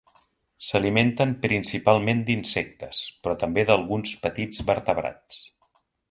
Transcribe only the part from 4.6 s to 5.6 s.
vertebrats.